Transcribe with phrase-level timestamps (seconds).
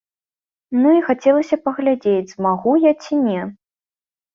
[0.79, 3.41] Ну і хацелася паглядзець, змагу я ці не.